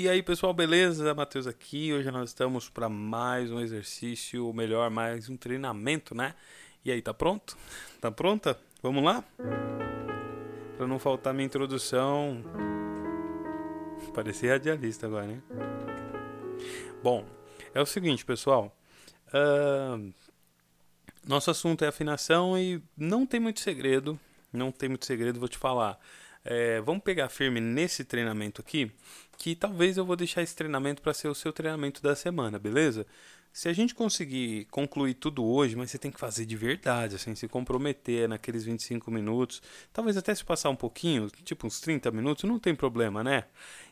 E 0.00 0.08
aí, 0.08 0.22
pessoal, 0.22 0.54
beleza? 0.54 1.12
Matheus 1.12 1.48
aqui. 1.48 1.92
Hoje 1.92 2.08
nós 2.12 2.30
estamos 2.30 2.70
para 2.70 2.88
mais 2.88 3.50
um 3.50 3.58
exercício, 3.58 4.46
ou 4.46 4.54
melhor, 4.54 4.88
mais 4.90 5.28
um 5.28 5.36
treinamento, 5.36 6.14
né? 6.14 6.36
E 6.84 6.92
aí, 6.92 7.02
tá 7.02 7.12
pronto? 7.12 7.58
Tá 8.00 8.08
pronta? 8.08 8.56
Vamos 8.80 9.02
lá? 9.02 9.24
Para 10.76 10.86
não 10.86 11.00
faltar 11.00 11.34
minha 11.34 11.46
introdução. 11.46 12.44
Parecia 14.14 14.52
radialista 14.52 15.08
agora, 15.08 15.26
né? 15.26 15.42
Bom, 17.02 17.26
é 17.74 17.82
o 17.82 17.86
seguinte, 17.86 18.24
pessoal. 18.24 18.72
Uh, 19.34 20.14
nosso 21.26 21.50
assunto 21.50 21.84
é 21.84 21.88
afinação 21.88 22.56
e 22.56 22.80
não 22.96 23.26
tem 23.26 23.40
muito 23.40 23.58
segredo. 23.58 24.16
Não 24.52 24.70
tem 24.70 24.88
muito 24.88 25.06
segredo, 25.06 25.40
vou 25.40 25.48
te 25.48 25.58
falar. 25.58 25.98
É, 26.44 26.80
vamos 26.80 27.02
pegar 27.02 27.28
firme 27.28 27.60
nesse 27.60 28.04
treinamento 28.04 28.60
aqui, 28.60 28.92
que 29.38 29.54
talvez 29.54 29.96
eu 29.96 30.04
vou 30.04 30.16
deixar 30.16 30.42
esse 30.42 30.54
treinamento 30.54 31.00
para 31.00 31.14
ser 31.14 31.28
o 31.28 31.34
seu 31.34 31.52
treinamento 31.52 32.02
da 32.02 32.16
semana, 32.16 32.58
beleza? 32.58 33.06
Se 33.52 33.68
a 33.68 33.72
gente 33.72 33.94
conseguir 33.94 34.66
concluir 34.66 35.14
tudo 35.14 35.44
hoje, 35.44 35.74
mas 35.74 35.90
você 35.90 35.98
tem 35.98 36.10
que 36.10 36.20
fazer 36.20 36.44
de 36.44 36.56
verdade, 36.56 37.16
assim, 37.16 37.34
se 37.34 37.48
comprometer 37.48 38.28
naqueles 38.28 38.64
25 38.64 39.10
minutos, 39.10 39.62
talvez 39.92 40.16
até 40.16 40.34
se 40.34 40.44
passar 40.44 40.70
um 40.70 40.76
pouquinho, 40.76 41.30
tipo 41.44 41.66
uns 41.66 41.80
30 41.80 42.10
minutos, 42.10 42.44
não 42.44 42.58
tem 42.58 42.74
problema, 42.74 43.24
né? 43.24 43.44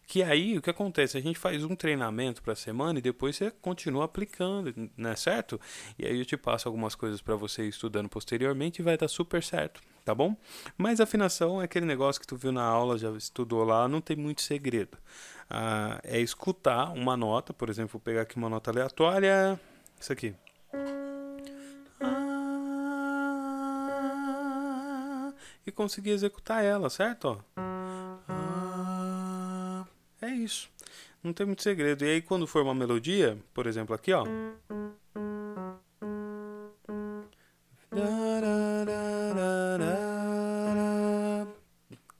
Que 0.06 0.22
aí 0.22 0.56
o 0.56 0.62
que 0.62 0.70
acontece? 0.70 1.18
A 1.18 1.20
gente 1.20 1.38
faz 1.38 1.64
um 1.64 1.74
treinamento 1.74 2.40
para 2.40 2.52
a 2.52 2.56
semana 2.56 2.98
e 2.98 3.02
depois 3.02 3.34
você 3.34 3.50
continua 3.50 4.04
aplicando, 4.04 4.72
né? 4.96 5.16
Certo? 5.16 5.60
E 5.98 6.06
aí 6.06 6.18
eu 6.18 6.24
te 6.24 6.36
passo 6.36 6.68
algumas 6.68 6.94
coisas 6.94 7.20
para 7.20 7.34
você 7.34 7.64
ir 7.64 7.68
estudando 7.68 8.08
posteriormente 8.08 8.80
e 8.80 8.84
vai 8.84 8.96
dar 8.96 9.08
super 9.08 9.42
certo, 9.42 9.80
tá 10.04 10.14
bom? 10.14 10.36
Mas 10.78 11.00
afinação 11.00 11.60
é 11.60 11.64
aquele 11.64 11.86
negócio 11.86 12.20
que 12.20 12.26
tu 12.26 12.36
viu 12.36 12.52
na 12.52 12.62
aula, 12.62 12.96
já 12.96 13.10
estudou 13.12 13.64
lá, 13.64 13.88
não 13.88 14.00
tem 14.00 14.16
muito 14.16 14.42
segredo. 14.42 14.96
Ah, 15.50 16.00
é 16.04 16.20
escutar 16.20 16.92
uma 16.92 17.16
nota, 17.16 17.52
por 17.52 17.68
exemplo, 17.68 17.92
vou 17.94 18.00
pegar 18.00 18.22
aqui 18.22 18.36
uma 18.36 18.48
nota 18.48 18.70
aleatória, 18.70 19.60
isso 20.00 20.12
aqui. 20.12 20.34
e 25.66 25.72
conseguir 25.72 26.10
executar 26.10 26.64
ela, 26.64 26.88
certo? 26.88 27.44
é 27.56 27.65
isso. 30.46 30.70
Não 31.22 31.32
tem 31.32 31.44
muito 31.44 31.62
segredo. 31.62 32.04
E 32.04 32.08
aí 32.08 32.22
quando 32.22 32.46
for 32.46 32.62
uma 32.62 32.74
melodia, 32.74 33.36
por 33.52 33.66
exemplo, 33.66 33.94
aqui, 33.94 34.12
ó. 34.12 34.24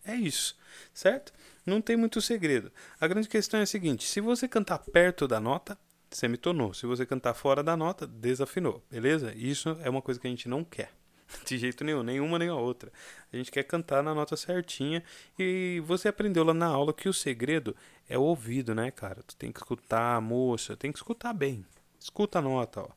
É 0.05 0.15
isso, 0.15 0.57
certo? 0.93 1.33
Não 1.65 1.81
tem 1.81 1.97
muito 1.97 2.21
segredo. 2.21 2.71
A 3.01 3.07
grande 3.07 3.29
questão 3.29 3.61
é 3.61 3.63
a 3.63 3.67
seguinte: 3.67 4.07
se 4.07 4.21
você 4.21 4.49
cantar 4.49 4.79
perto 4.79 5.27
da 5.27 5.41
nota, 5.41 5.79
semitonou. 6.11 6.73
Se 6.75 6.87
você 6.87 7.05
cantar 7.05 7.35
fora 7.35 7.63
da 7.63 7.77
nota, 7.77 8.07
desafinou. 8.07 8.85
Beleza? 8.91 9.33
Isso 9.35 9.77
é 9.83 9.91
uma 9.91 10.03
coisa 10.03 10.21
que 10.21 10.27
a 10.27 10.31
gente 10.31 10.49
não 10.49 10.65
quer. 10.65 10.91
De 11.45 11.59
jeito 11.59 11.85
nenhum, 11.85 12.03
nenhuma 12.03 12.39
nem 12.39 12.49
a 12.49 12.55
outra. 12.55 12.93
A 13.33 13.37
gente 13.37 13.51
quer 13.51 13.65
cantar 13.65 14.03
na 14.03 14.15
nota 14.15 14.37
certinha. 14.37 15.03
E 15.39 15.83
você 15.85 16.09
aprendeu 16.09 16.45
lá 16.45 16.55
na 16.55 16.67
aula 16.67 16.93
que 16.93 17.09
o 17.09 17.13
segredo 17.13 17.75
é 18.09 18.17
o 18.17 18.23
ouvido, 18.23 18.75
né, 18.75 18.91
cara? 18.91 19.23
Tu 19.23 19.37
tem 19.37 19.53
que 19.53 19.59
escutar, 19.59 20.21
moça, 20.21 20.77
tem 20.77 20.93
que 20.93 20.99
escutar 20.99 21.33
bem. 21.33 21.65
Escuta 21.99 22.39
a 22.39 22.43
nota, 22.43 22.83
ó. 22.83 22.89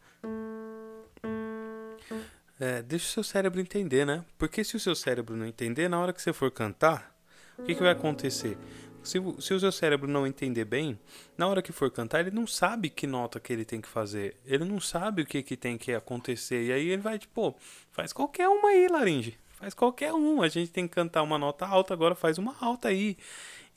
É, 2.60 2.82
deixa 2.82 3.06
o 3.06 3.10
seu 3.10 3.24
cérebro 3.24 3.62
entender, 3.62 4.06
né? 4.06 4.24
Porque 4.38 4.64
se 4.64 4.76
o 4.76 4.80
seu 4.80 4.94
cérebro 4.94 5.36
não 5.36 5.46
entender, 5.46 5.88
na 5.88 6.00
hora 6.00 6.12
que 6.12 6.22
você 6.22 6.34
for 6.34 6.52
cantar, 6.52 7.16
o 7.58 7.64
que, 7.64 7.74
que 7.74 7.82
vai 7.82 7.92
acontecer? 7.92 8.58
Se, 9.04 9.18
se, 9.40 9.54
o 9.54 9.60
seu 9.60 9.72
cérebro 9.72 10.10
não 10.10 10.28
entender 10.28 10.66
bem, 10.66 11.00
na 11.38 11.48
hora 11.48 11.62
que 11.62 11.72
for 11.72 11.90
cantar, 11.90 12.20
ele 12.20 12.32
não 12.32 12.46
sabe 12.46 12.90
que 12.90 13.08
nota 13.08 13.40
que 13.40 13.52
ele 13.52 13.66
tem 13.66 13.82
que 13.82 13.88
fazer. 13.88 14.36
Ele 14.46 14.66
não 14.66 14.80
sabe 14.80 15.22
o 15.22 15.26
que, 15.26 15.42
que 15.42 15.56
tem 15.56 15.78
que 15.78 15.94
acontecer. 15.94 16.66
E 16.66 16.72
aí 16.72 16.90
ele 16.90 17.02
vai, 17.02 17.18
tipo, 17.18 17.56
faz 17.92 18.14
qualquer 18.14 18.48
uma 18.48 18.70
aí, 18.70 18.88
Laringe. 18.88 19.38
Faz 19.52 19.74
qualquer 19.74 20.14
um. 20.14 20.42
A 20.42 20.48
gente 20.48 20.72
tem 20.72 20.88
que 20.88 20.94
cantar 20.94 21.22
uma 21.24 21.38
nota 21.38 21.66
alta, 21.66 21.94
agora 21.94 22.16
faz 22.16 22.38
uma 22.38 22.56
alta 22.62 22.88
aí. 22.88 23.18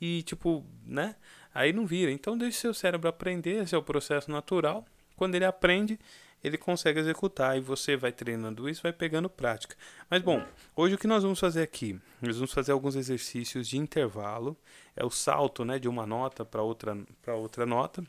E, 0.01 0.23
tipo, 0.23 0.65
né? 0.87 1.17
Aí 1.55 1.73
não 1.73 1.87
vira. 1.87 2.11
Então 2.11 2.37
deixe 2.37 2.59
seu 2.59 2.75
cérebro 2.75 3.09
aprender, 3.09 3.63
esse 3.63 3.75
é 3.75 3.79
o 3.79 3.83
processo 3.83 4.31
natural. 4.31 4.85
Quando 5.17 5.35
ele 5.35 5.45
aprende, 5.45 5.99
ele 6.43 6.59
consegue 6.59 6.99
executar 6.99 7.57
e 7.57 7.61
você 7.61 7.97
vai 7.97 8.13
treinando 8.13 8.69
isso, 8.69 8.83
vai 8.83 8.93
pegando 8.93 9.29
prática. 9.29 9.77
Mas 10.11 10.23
bom, 10.23 10.45
hoje 10.75 10.95
o 10.95 10.99
que 10.99 11.07
nós 11.07 11.23
vamos 11.23 11.39
fazer 11.39 11.63
aqui? 11.63 11.99
Nós 12.21 12.37
vamos 12.37 12.53
fazer 12.53 12.73
alguns 12.73 12.97
exercícios 12.97 13.69
de 13.69 13.79
intervalo, 13.79 14.57
é 14.97 15.05
o 15.05 15.11
salto, 15.11 15.65
né, 15.65 15.79
de 15.79 15.89
uma 15.89 16.07
nota 16.07 16.45
para 16.45 16.63
outra 16.63 16.97
para 17.21 17.35
outra 17.35 17.65
nota. 17.65 18.05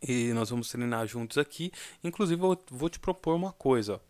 E 0.00 0.32
nós 0.32 0.50
vamos 0.50 0.70
treinar 0.70 1.06
juntos 1.08 1.38
aqui. 1.38 1.72
Inclusive, 2.04 2.40
eu 2.40 2.56
vou 2.70 2.88
te 2.88 3.00
propor 3.00 3.34
uma 3.34 3.52
coisa. 3.52 4.00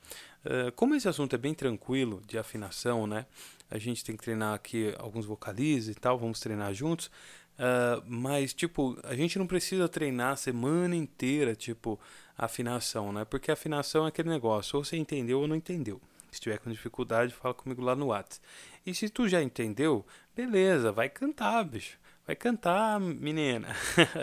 Uh, 0.45 0.71
como 0.77 0.95
esse 0.95 1.09
assunto 1.09 1.35
é 1.35 1.39
bem 1.39 1.55
tranquilo 1.55 2.23
de 2.27 2.39
afinação, 2.39 3.07
né? 3.07 3.25
A 3.71 3.79
gente 3.79 4.05
tem 4.05 4.17
que 4.17 4.23
treinar 4.23 4.55
aqui 4.55 4.95
alguns 4.99 5.25
vocalizes 5.25 5.97
e 5.97 5.99
tal, 5.99 6.19
vamos 6.19 6.41
treinar 6.41 6.75
juntos. 6.75 7.11
Uh, 7.59 8.03
mas, 8.07 8.55
tipo, 8.55 8.97
a 9.03 9.17
gente 9.17 9.39
não 9.39 9.47
precisa 9.47 9.89
treinar 9.89 10.33
a 10.33 10.37
semana 10.37 10.95
inteira, 10.95 11.57
tipo, 11.57 11.99
afinação, 12.37 13.13
né? 13.13 13.25
Porque 13.25 13.51
afinação 13.51 14.05
é 14.05 14.09
aquele 14.09 14.29
negócio, 14.29 14.77
ou 14.77 14.85
você 14.85 14.97
entendeu 14.97 15.41
ou 15.41 15.49
não 15.49 15.57
entendeu. 15.57 16.01
Se 16.31 16.41
tiver 16.41 16.59
com 16.59 16.71
dificuldade, 16.71 17.35
fala 17.35 17.55
comigo 17.55 17.83
lá 17.83 17.97
no 17.97 18.07
WhatsApp. 18.07 18.47
E 18.87 18.95
se 18.95 19.09
tu 19.09 19.29
já 19.29 19.43
entendeu, 19.43 20.07
beleza, 20.37 20.93
vai 20.93 21.09
cantar, 21.09 21.65
bicho. 21.65 21.99
Vai 22.29 22.37
cantar, 22.37 23.01
menina. 23.01 23.75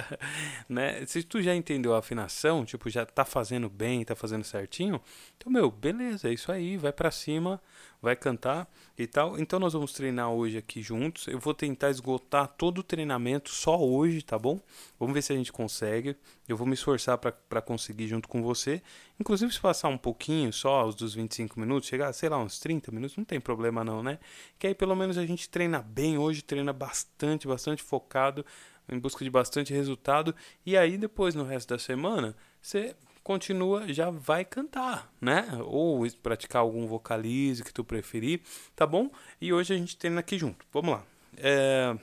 né? 0.69 1.03
Se 1.07 1.23
tu 1.23 1.41
já 1.41 1.55
entendeu 1.55 1.95
a 1.95 1.99
afinação, 1.99 2.63
tipo, 2.63 2.87
já 2.87 3.03
tá 3.03 3.25
fazendo 3.25 3.67
bem, 3.67 4.05
tá 4.05 4.15
fazendo 4.15 4.43
certinho, 4.43 5.01
então, 5.35 5.51
meu, 5.51 5.71
beleza, 5.71 6.29
é 6.29 6.33
isso 6.33 6.51
aí, 6.51 6.77
vai 6.77 6.93
para 6.93 7.09
cima, 7.09 7.59
vai 8.01 8.15
cantar 8.15 8.69
e 8.97 9.07
tal. 9.07 9.39
Então 9.39 9.59
nós 9.59 9.73
vamos 9.73 9.93
treinar 9.93 10.29
hoje 10.29 10.57
aqui 10.57 10.81
juntos. 10.81 11.27
Eu 11.27 11.39
vou 11.39 11.53
tentar 11.53 11.89
esgotar 11.89 12.47
todo 12.47 12.79
o 12.79 12.83
treinamento 12.83 13.49
só 13.49 13.79
hoje, 13.79 14.21
tá 14.21 14.37
bom? 14.37 14.59
Vamos 14.99 15.13
ver 15.13 15.21
se 15.21 15.33
a 15.33 15.35
gente 15.35 15.51
consegue. 15.51 16.15
Eu 16.47 16.55
vou 16.55 16.67
me 16.67 16.73
esforçar 16.73 17.17
para 17.17 17.61
conseguir 17.61 18.07
junto 18.07 18.27
com 18.27 18.41
você. 18.41 18.81
Inclusive, 19.19 19.51
se 19.51 19.59
passar 19.59 19.89
um 19.89 19.97
pouquinho 19.97 20.51
só, 20.53 20.85
os 20.85 20.95
dos 20.95 21.13
25 21.13 21.59
minutos, 21.59 21.89
chegar, 21.89 22.11
sei 22.13 22.29
lá, 22.29 22.37
uns 22.37 22.59
30 22.59 22.91
minutos, 22.91 23.17
não 23.17 23.25
tem 23.25 23.39
problema 23.39 23.83
não, 23.83 24.03
né? 24.03 24.19
Que 24.59 24.67
aí 24.67 24.75
pelo 24.75 24.95
menos 24.95 25.17
a 25.17 25.25
gente 25.25 25.49
treina 25.49 25.81
bem 25.81 26.17
hoje, 26.17 26.41
treina 26.41 26.73
bastante, 26.73 27.47
bastante 27.47 27.81
focado, 27.81 28.45
em 28.87 28.99
busca 28.99 29.23
de 29.23 29.29
bastante 29.31 29.73
resultado. 29.73 30.35
E 30.65 30.77
aí 30.77 30.97
depois, 30.97 31.33
no 31.33 31.43
resto 31.43 31.69
da 31.69 31.79
semana, 31.79 32.35
você 32.61 32.95
continua, 33.25 33.91
já 33.91 34.11
vai 34.11 34.45
cantar, 34.45 35.11
né? 35.19 35.47
Ou 35.63 36.05
praticar 36.21 36.61
algum 36.61 36.85
vocalize 36.85 37.63
que 37.63 37.73
tu 37.73 37.83
preferir, 37.83 38.39
tá 38.75 38.85
bom? 38.85 39.09
E 39.41 39.51
hoje 39.51 39.73
a 39.73 39.77
gente 39.77 39.97
treina 39.97 40.19
aqui 40.19 40.37
junto. 40.37 40.63
Vamos 40.71 40.91
lá. 40.91 41.03
É... 41.35 41.97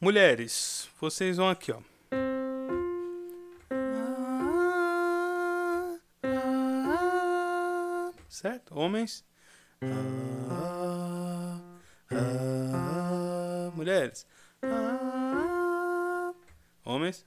Mulheres, 0.00 0.88
vocês 0.98 1.36
vão 1.36 1.50
aqui, 1.50 1.70
ó. 1.70 1.80
Certo? 8.26 8.74
Homens. 8.74 9.22
Mulheres. 13.76 14.26
Homens. 16.86 17.26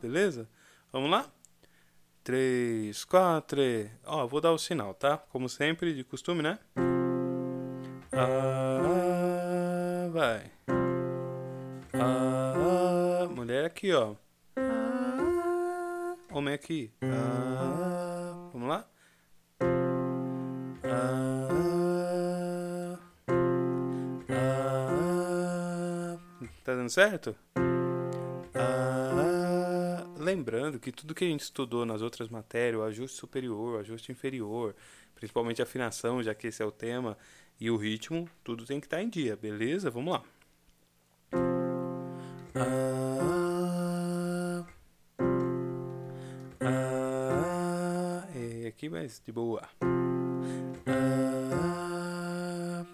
Beleza? 0.00 0.48
Vamos 0.92 1.10
lá? 1.10 1.26
3, 2.24 3.04
4. 3.04 3.60
Ó, 4.06 4.26
vou 4.26 4.40
dar 4.40 4.52
o 4.52 4.58
sinal, 4.58 4.94
tá? 4.94 5.18
Como 5.18 5.48
sempre, 5.48 5.94
de 5.94 6.04
costume, 6.04 6.42
né? 6.42 6.58
Ah, 8.12 10.08
vai. 10.10 10.50
Ah, 11.92 13.28
mulher 13.30 13.64
aqui, 13.66 13.92
ó. 13.92 14.14
Ah, 14.56 16.14
homem 16.32 16.54
aqui. 16.54 16.92
Ah, 17.02 18.48
vamos 18.52 18.68
lá? 18.68 18.86
Ah, 20.84 21.48
ah, 24.30 26.18
tá 26.64 26.74
dando 26.74 26.90
certo? 26.90 27.36
Lembrando 30.20 30.78
que 30.78 30.92
tudo 30.92 31.14
que 31.14 31.24
a 31.24 31.28
gente 31.28 31.40
estudou 31.40 31.84
nas 31.86 32.02
outras 32.02 32.28
matérias, 32.28 32.80
o 32.80 32.84
ajuste 32.84 33.16
superior, 33.16 33.76
o 33.76 33.78
ajuste 33.78 34.12
inferior, 34.12 34.74
principalmente 35.14 35.60
a 35.60 35.64
afinação, 35.64 36.22
já 36.22 36.34
que 36.34 36.46
esse 36.48 36.62
é 36.62 36.66
o 36.66 36.70
tema, 36.70 37.16
e 37.58 37.70
o 37.70 37.76
ritmo, 37.76 38.28
tudo 38.44 38.64
tem 38.64 38.80
que 38.80 38.86
estar 38.86 39.02
em 39.02 39.08
dia, 39.08 39.36
beleza? 39.36 39.90
Vamos 39.90 40.12
lá. 40.14 40.22
Ah, 42.54 44.64
ah, 46.60 48.26
é 48.34 48.66
aqui, 48.68 48.88
mas 48.88 49.20
de 49.24 49.32
boa. 49.32 49.62
Ah, 50.86 52.84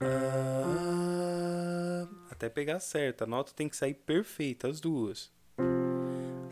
ah, 0.00 2.08
até 2.30 2.48
pegar 2.48 2.80
certo. 2.80 3.22
A 3.22 3.26
nota 3.26 3.52
tem 3.54 3.68
que 3.68 3.76
sair 3.76 3.94
perfeita, 3.94 4.68
as 4.68 4.80
duas. 4.80 5.30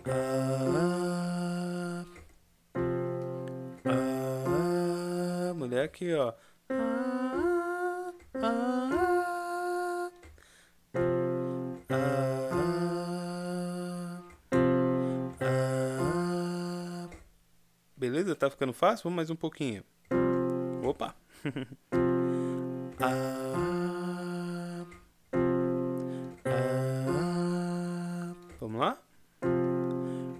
Ah, 0.08 2.04
ah, 3.84 5.52
mulher 5.54 5.84
aqui, 5.84 6.14
ó. 6.14 6.32
Ah, 6.70 8.12
ah, 8.34 10.10
ah, 11.90 12.10
ah. 15.40 17.10
Beleza? 17.96 18.36
Tá 18.36 18.48
ficando 18.48 18.72
fácil? 18.72 19.04
Vamos 19.04 19.16
mais 19.16 19.30
um 19.30 19.36
pouquinho. 19.36 19.82
Opa! 20.84 21.16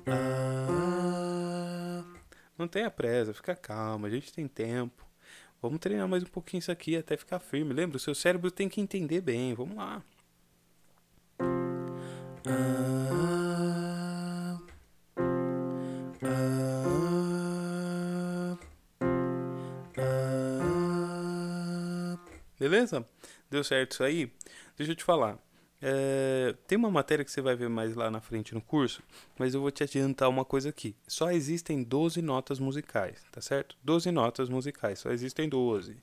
Ah, 0.09 2.05
não 2.57 2.69
tenha 2.69 2.89
pressa, 2.91 3.35
fica 3.35 3.57
calma, 3.57 4.07
a 4.07 4.11
gente 4.11 4.33
tem 4.33 4.47
tempo. 4.47 5.05
Vamos 5.61 5.81
treinar 5.81 6.07
mais 6.09 6.23
um 6.23 6.27
pouquinho 6.27 6.61
isso 6.61 6.71
aqui 6.71 6.97
até 6.97 7.17
ficar 7.17 7.41
firme. 7.41 7.75
Lembra, 7.75 7.97
o 7.97 8.01
seu 8.01 8.15
cérebro 8.15 8.51
tem 8.51 8.69
que 8.69 8.81
entender 8.81 9.21
bem. 9.21 9.53
Vamos 9.55 9.77
lá. 9.77 10.03
Ah, 12.49 14.59
ah, 16.23 18.57
ah. 19.99 22.19
Beleza? 22.59 23.05
Deu 23.51 23.65
certo 23.65 23.93
isso 23.93 24.05
aí? 24.05 24.33
Deixa 24.77 24.93
eu 24.93 24.97
te 24.97 25.05
falar. 25.05 25.39
É, 25.81 26.55
tem 26.67 26.79
uma 26.79 26.91
matéria 26.91 27.25
que 27.25 27.31
você 27.31 27.41
vai 27.41 27.55
ver 27.55 27.69
mais 27.69 27.95
lá 27.95 28.11
na 28.11 28.21
frente 28.21 28.55
no 28.55 28.61
curso, 28.61 29.03
mas 29.39 29.55
eu 29.55 29.61
vou 29.61 29.71
te 29.71 29.83
adiantar 29.83 30.29
uma 30.29 30.45
coisa 30.45 30.71
aqui. 30.71 30.97
Só 31.07 31.31
existem 31.31 31.83
12 31.83 32.23
notas 32.23 32.59
musicais, 32.59 33.23
tá 33.31 33.41
certo? 33.41 33.77
12 33.83 34.11
notas 34.11 34.49
musicais, 34.49 34.99
só 34.99 35.11
existem 35.11 35.49
12. 35.49 35.97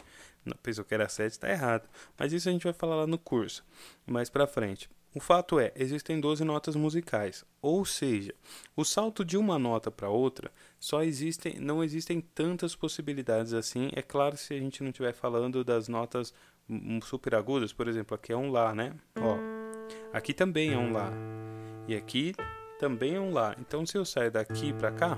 Pensou 0.62 0.84
que 0.84 0.94
era 0.94 1.08
7, 1.08 1.40
tá 1.40 1.50
errado. 1.50 1.88
Mas 2.18 2.34
isso 2.34 2.50
a 2.50 2.52
gente 2.52 2.66
vai 2.66 2.74
falar 2.74 2.96
lá 2.96 3.08
no 3.08 3.18
curso, 3.18 3.64
mais 4.06 4.30
pra 4.30 4.46
frente. 4.46 4.90
O 5.16 5.20
fato 5.20 5.60
é, 5.60 5.72
existem 5.76 6.20
12 6.20 6.44
notas 6.44 6.76
musicais, 6.76 7.46
ou 7.62 7.86
seja, 7.86 8.34
o 8.76 8.84
salto 8.84 9.24
de 9.24 9.38
uma 9.38 9.60
nota 9.60 9.92
para 9.92 10.10
outra 10.10 10.52
só 10.80 11.04
existem, 11.04 11.60
não 11.60 11.84
existem 11.84 12.20
tantas 12.20 12.76
possibilidades 12.76 13.54
assim. 13.54 13.90
É 13.94 14.02
claro 14.02 14.36
se 14.36 14.56
a 14.56 14.60
gente 14.60 14.82
não 14.82 14.90
estiver 14.90 15.14
falando 15.14 15.64
das 15.64 15.88
notas 15.88 16.34
super 17.04 17.36
agudas, 17.36 17.72
por 17.72 17.88
exemplo, 17.88 18.16
aqui 18.16 18.34
é 18.34 18.38
um 18.38 18.50
lá, 18.50 18.74
né? 18.74 18.96
Ó. 19.16 19.53
Aqui 20.14 20.32
também 20.32 20.74
é 20.74 20.78
um 20.78 20.94
Lá. 20.94 21.12
E 21.88 21.96
aqui 21.96 22.36
também 22.80 23.16
é 23.16 23.20
um 23.20 23.34
Lá. 23.34 23.56
Então, 23.60 23.84
se 23.84 23.98
eu 23.98 24.06
sair 24.06 24.30
daqui 24.30 24.72
para 24.72 24.92
cá, 24.92 25.18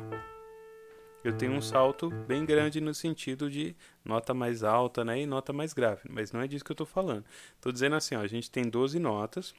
eu 1.21 1.35
tenho 1.35 1.51
um 1.51 1.61
salto 1.61 2.09
bem 2.09 2.45
grande 2.45 2.79
no 2.79 2.93
sentido 2.93 3.49
de 3.49 3.75
nota 4.05 4.33
mais 4.33 4.63
alta 4.63 5.03
né, 5.03 5.19
e 5.19 5.25
nota 5.25 5.51
mais 5.51 5.73
grave. 5.73 6.03
Mas 6.09 6.31
não 6.31 6.39
é 6.39 6.47
disso 6.47 6.63
que 6.63 6.71
eu 6.71 6.75
estou 6.75 6.87
falando. 6.87 7.25
Estou 7.55 7.73
dizendo 7.73 7.97
assim, 7.97 8.15
ó, 8.15 8.21
a 8.21 8.27
gente 8.27 8.49
tem 8.49 8.69
12 8.69 8.97
notas. 8.97 9.53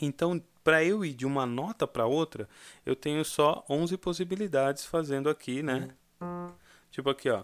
Então, 0.00 0.40
para 0.62 0.84
eu 0.84 1.04
ir 1.04 1.14
de 1.14 1.26
uma 1.26 1.44
nota 1.44 1.84
para 1.84 2.06
outra, 2.06 2.48
eu 2.86 2.94
tenho 2.94 3.24
só 3.24 3.64
11 3.68 3.96
possibilidades 3.96 4.86
fazendo 4.86 5.28
aqui, 5.28 5.60
né? 5.60 5.88
Tipo 6.92 7.10
aqui, 7.10 7.28
ó. 7.30 7.42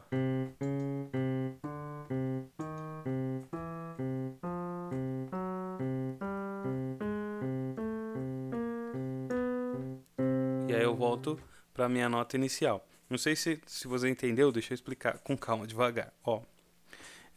Volto 11.19 11.41
para 11.75 11.87
a 11.87 11.89
minha 11.89 12.09
nota 12.09 12.37
inicial. 12.37 12.87
Não 13.11 13.19
sei 13.19 13.35
se, 13.35 13.61
se 13.67 13.89
você 13.89 14.09
entendeu, 14.09 14.53
deixa 14.53 14.73
eu 14.73 14.75
explicar 14.75 15.19
com 15.19 15.37
calma, 15.37 15.67
devagar. 15.67 16.13
Ó, 16.25 16.43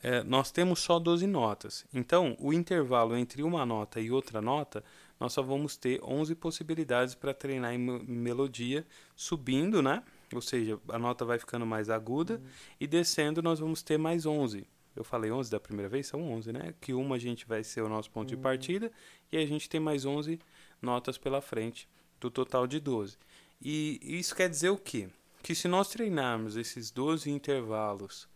é, 0.04 0.24
nós 0.24 0.52
temos 0.52 0.80
só 0.80 1.00
12 1.00 1.26
notas. 1.28 1.86
Então, 1.94 2.36
o 2.40 2.52
intervalo 2.52 3.16
entre 3.16 3.44
uma 3.44 3.66
nota 3.66 4.00
e 4.00 4.12
outra 4.12 4.42
nota, 4.42 4.84
nós 5.20 5.34
só 5.34 5.42
vamos 5.42 5.78
ter 5.78 6.00
11 6.04 6.36
possibilidades 6.36 7.16
para 7.16 7.34
treinar 7.34 7.74
em 7.74 7.78
melodia, 7.78 8.86
subindo, 9.16 9.82
né? 9.82 10.04
Ou 10.34 10.42
seja, 10.42 10.80
a 10.90 10.98
nota 10.98 11.24
vai 11.24 11.38
ficando 11.38 11.66
mais 11.66 11.90
aguda 11.90 12.36
uhum. 12.36 12.50
e 12.80 12.88
descendo 12.88 13.42
nós 13.42 13.60
vamos 13.60 13.82
ter 13.84 13.98
mais 13.98 14.26
11. 14.26 14.68
Eu 14.96 15.04
falei 15.04 15.32
11 15.32 15.50
da 15.50 15.60
primeira 15.60 15.88
vez, 15.88 16.08
são 16.08 16.22
11, 16.34 16.52
né? 16.52 16.74
Que 16.82 16.94
uma 16.94 17.16
a 17.16 17.20
gente 17.20 17.46
vai 17.46 17.64
ser 17.64 17.82
o 17.82 17.90
nosso 17.90 18.10
ponto 18.10 18.32
uhum. 18.32 18.38
de 18.38 18.42
partida 18.42 18.92
e 19.32 19.38
a 19.38 19.46
gente 19.46 19.70
tem 19.70 19.80
mais 19.80 20.06
11 20.06 20.40
notas 20.82 21.18
pela 21.18 21.42
frente 21.42 21.88
do 22.20 22.30
total 22.30 22.66
de 22.68 22.80
12. 22.80 23.18
E 23.62 24.00
isso 24.02 24.36
quer 24.36 24.50
dizer 24.50 24.70
o 24.70 24.78
quê? 24.78 25.08
Que 25.44 25.54
se 25.54 25.68
nós 25.68 25.90
treinarmos 25.90 26.58
esses 26.58 26.90
12 26.90 27.30
intervalos, 27.30 28.28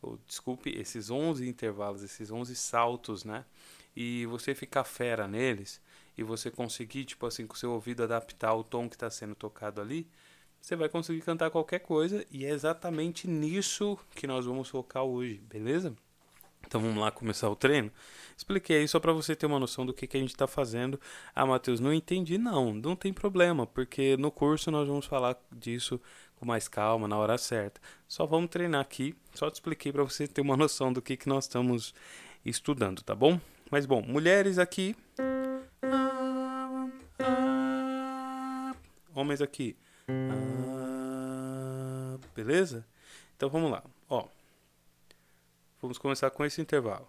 ou 0.00 0.18
desculpe, 0.26 0.70
esses 0.70 1.08
11 1.08 1.48
intervalos, 1.48 2.02
esses 2.02 2.30
11 2.30 2.56
saltos, 2.56 3.24
né? 3.24 3.44
E 3.94 4.26
você 4.26 4.54
ficar 4.54 4.84
fera 4.84 5.28
neles, 5.28 5.80
e 6.18 6.22
você 6.22 6.50
conseguir, 6.50 7.04
tipo 7.04 7.26
assim, 7.26 7.46
com 7.46 7.54
o 7.54 7.56
seu 7.56 7.70
ouvido 7.72 8.02
adaptar 8.02 8.54
o 8.54 8.64
tom 8.64 8.88
que 8.88 8.96
está 8.96 9.08
sendo 9.08 9.34
tocado 9.34 9.80
ali, 9.80 10.08
você 10.60 10.74
vai 10.76 10.88
conseguir 10.88 11.22
cantar 11.22 11.50
qualquer 11.50 11.80
coisa, 11.80 12.26
e 12.30 12.44
é 12.44 12.50
exatamente 12.50 13.28
nisso 13.28 13.98
que 14.14 14.26
nós 14.26 14.46
vamos 14.46 14.68
focar 14.68 15.04
hoje, 15.04 15.38
beleza? 15.48 15.94
Então 16.66 16.80
vamos 16.80 16.98
lá 16.98 17.10
começar 17.10 17.48
o 17.48 17.56
treino? 17.56 17.90
Expliquei 18.36 18.78
aí 18.78 18.88
só 18.88 18.98
para 18.98 19.12
você 19.12 19.36
ter 19.36 19.46
uma 19.46 19.58
noção 19.58 19.84
do 19.84 19.92
que, 19.92 20.06
que 20.06 20.16
a 20.16 20.20
gente 20.20 20.30
está 20.30 20.46
fazendo. 20.46 20.98
Ah, 21.34 21.46
Matheus, 21.46 21.80
não 21.80 21.92
entendi. 21.92 22.38
Não, 22.38 22.72
não 22.74 22.96
tem 22.96 23.12
problema, 23.12 23.66
porque 23.66 24.16
no 24.16 24.30
curso 24.30 24.70
nós 24.70 24.88
vamos 24.88 25.06
falar 25.06 25.36
disso 25.52 26.00
com 26.36 26.46
mais 26.46 26.66
calma, 26.66 27.06
na 27.06 27.16
hora 27.16 27.38
certa. 27.38 27.80
Só 28.08 28.26
vamos 28.26 28.50
treinar 28.50 28.80
aqui, 28.80 29.14
só 29.32 29.48
te 29.48 29.54
expliquei 29.54 29.92
para 29.92 30.02
você 30.02 30.26
ter 30.26 30.40
uma 30.40 30.56
noção 30.58 30.92
do 30.92 31.00
que, 31.00 31.16
que 31.16 31.28
nós 31.28 31.44
estamos 31.44 31.94
estudando, 32.44 33.00
tá 33.02 33.14
bom? 33.14 33.40
Mas 33.70 33.86
bom, 33.86 34.02
mulheres 34.02 34.58
aqui. 34.58 34.96
Homens 39.14 39.40
aqui. 39.40 39.76
beleza? 42.34 42.84
Então 43.36 43.48
vamos 43.48 43.70
lá. 43.70 43.84
Ó. 44.08 44.26
Vamos 45.82 45.98
começar 45.98 46.30
com 46.30 46.42
esse 46.44 46.62
intervalo. 46.62 47.08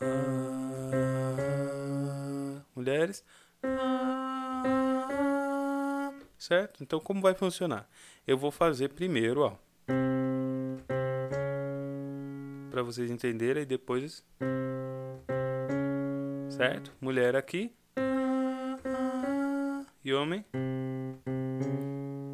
Ah, 0.00 2.62
mulheres. 2.74 3.22
Ah, 3.62 5.04
certo? 6.38 6.82
Então, 6.82 6.98
como 6.98 7.20
vai 7.20 7.34
funcionar? 7.34 7.86
Eu 8.26 8.38
vou 8.38 8.50
fazer 8.50 8.88
primeiro, 8.88 9.42
ó. 9.42 9.54
Para 12.70 12.82
vocês 12.82 13.10
entenderem, 13.10 13.64
e 13.64 13.66
depois. 13.66 14.24
Certo? 16.48 16.90
Mulher 16.98 17.36
aqui. 17.36 17.70
E 20.02 20.14
homem. 20.14 20.42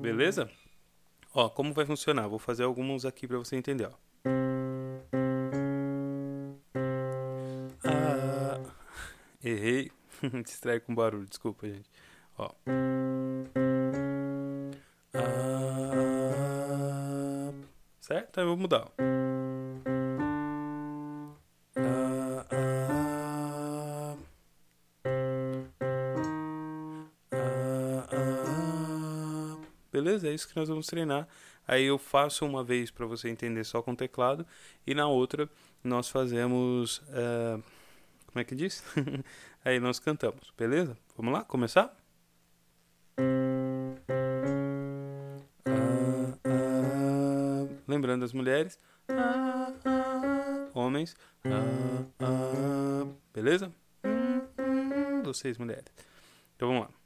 Beleza? 0.01 0.49
Ó, 1.39 1.51
como 1.51 1.75
vai 1.75 1.85
funcionar? 1.85 2.27
Vou 2.29 2.39
fazer 2.39 2.65
alguns 2.65 3.05
aqui 3.05 3.29
para 3.29 3.37
você 3.37 3.57
entender, 3.57 3.85
ó. 3.85 3.93
Ah, 7.85 8.59
errei. 9.45 9.93
Distrai 10.43 10.81
com 10.81 10.95
barulho, 10.95 11.27
desculpa, 11.27 11.69
gente. 11.69 11.91
Ó. 12.39 12.51
Ah, 15.13 15.21
certo? 18.01 18.39
Aí 18.39 18.45
eu 18.45 18.49
vou 18.49 18.57
mudar. 18.57 18.91
Ó. 18.99 19.06
beleza, 30.07 30.29
é 30.29 30.35
isso 30.35 30.49
que 30.49 30.57
nós 30.57 30.69
vamos 30.69 30.87
treinar. 30.87 31.27
Aí 31.67 31.85
eu 31.85 31.99
faço 31.99 32.47
uma 32.47 32.63
vez 32.63 32.93
para 32.93 33.05
você 33.07 33.29
entender 33.29 33.65
só 33.65 33.83
com 33.83 33.95
teclado 33.95 34.47
e 34.87 34.95
na 34.95 35.09
outra 35.09 35.51
nós 35.83 36.09
fazemos. 36.09 36.99
Uh, 37.09 37.63
como 38.27 38.41
é 38.41 38.45
que 38.45 38.55
diz? 38.55 38.85
Aí 39.65 39.81
nós 39.81 39.99
cantamos, 39.99 40.53
beleza? 40.57 40.97
Vamos 41.17 41.33
lá, 41.33 41.43
começar? 41.43 41.97
Ah, 45.67 46.39
ah, 46.45 47.67
lembrando 47.89 48.25
as 48.25 48.33
mulheres, 48.33 48.79
ah, 49.09 49.73
homens, 50.73 51.17
beleza? 53.35 53.73
Vocês 55.25 55.59
mulheres. 55.59 55.93
Então 56.55 56.69
vamos 56.69 56.83
lá. 56.85 57.06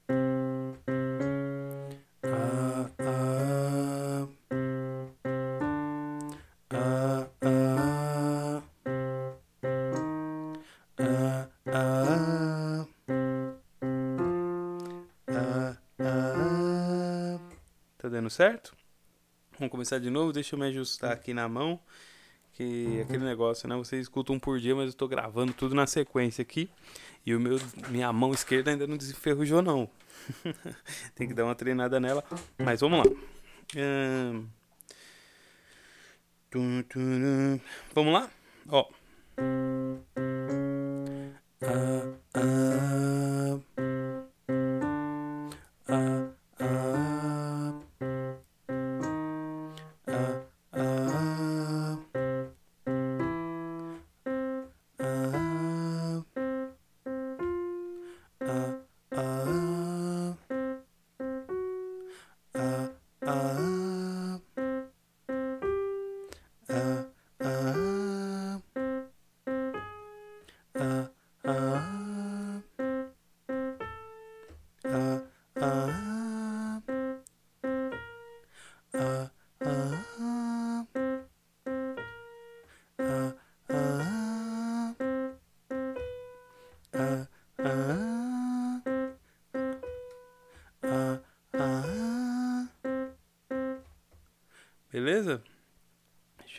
Certo? 18.40 18.75
Vamos 19.59 19.70
começar 19.70 19.99
de 19.99 20.09
novo, 20.09 20.32
deixa 20.32 20.54
eu 20.54 20.59
me 20.59 20.64
ajustar 20.64 21.12
aqui 21.12 21.35
na 21.35 21.47
mão. 21.47 21.78
Que 22.54 23.02
aquele 23.02 23.23
negócio, 23.23 23.68
né? 23.68 23.76
Você 23.76 24.00
escuta 24.00 24.32
um 24.32 24.38
por 24.38 24.59
dia, 24.59 24.75
mas 24.75 24.87
eu 24.87 24.94
tô 24.94 25.06
gravando 25.06 25.52
tudo 25.52 25.75
na 25.75 25.87
sequência 25.87 26.40
aqui. 26.40 26.70
E 27.26 27.35
o 27.35 27.40
meu, 27.40 27.59
minha 27.90 28.11
mão 28.14 28.32
esquerda 28.32 28.70
ainda 28.70 28.87
não 28.87 28.97
desenferrujou, 28.97 29.61
não. 29.61 29.90
Tem 31.14 31.28
que 31.28 31.35
dar 31.35 31.44
uma 31.44 31.54
treinada 31.54 32.00
nela. 32.00 32.25
Mas 32.56 32.80
vamos 32.80 33.06
lá. 33.06 33.14
Vamos 37.94 38.12
lá? 38.14 38.30
Ó. 38.70 38.88
Ah, 41.62 42.14
ah. 42.32 43.89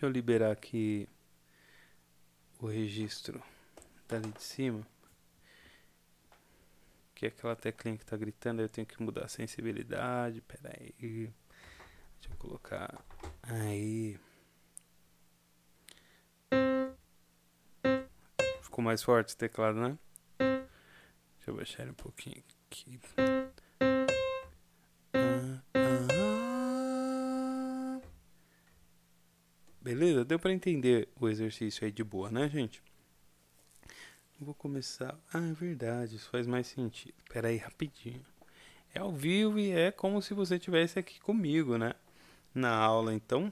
Deixa 0.02 0.10
eu 0.10 0.14
liberar 0.14 0.52
aqui 0.52 1.08
o 2.60 2.66
registro 2.66 3.40
dali 4.08 4.32
de 4.32 4.42
cima. 4.42 4.82
Que 7.14 7.28
é 7.28 7.30
aquela 7.30 7.56
teclinha 7.56 8.00
que 8.00 8.06
tá 8.08 8.18
gritando, 8.18 8.64
eu 8.64 8.68
tenho 8.68 8.88
que 8.88 9.00
mudar 9.00 9.26
a 9.26 9.28
sensibilidade. 9.28 10.42
Pera 10.42 10.76
aí. 10.76 10.92
Deixa 11.00 12.32
eu 12.32 12.38
colocar 12.40 13.00
aí. 13.44 14.20
Ficou 18.64 18.84
mais 18.84 19.04
forte 19.04 19.36
o 19.36 19.38
teclado, 19.38 19.80
né? 19.80 20.00
Deixa 20.40 21.52
eu 21.52 21.56
baixar 21.56 21.84
ele 21.84 21.92
um 21.92 21.94
pouquinho 21.94 22.44
aqui. 22.68 23.00
Deu 30.32 30.40
para 30.40 30.54
entender 30.54 31.10
o 31.20 31.28
exercício 31.28 31.84
aí 31.84 31.92
de 31.92 32.06
boa, 32.06 32.32
né, 32.32 32.48
gente? 32.48 32.82
Vou 34.40 34.54
começar. 34.54 35.20
Ah, 35.34 35.46
é 35.46 35.52
verdade, 35.52 36.16
isso 36.16 36.30
faz 36.30 36.48
mais 36.48 36.68
sentido. 36.68 37.16
Pera 37.28 37.50
aí, 37.50 37.58
rapidinho. 37.58 38.24
É 38.96 39.00
ao 39.02 39.12
vivo 39.12 39.60
e 39.60 39.72
é 39.72 39.92
como 39.92 40.22
se 40.22 40.34
você 40.34 40.56
estivesse 40.56 40.98
aqui 40.98 41.20
comigo, 41.20 41.78
né? 41.78 41.96
Na 42.56 42.74
aula, 42.74 43.14
então. 43.14 43.52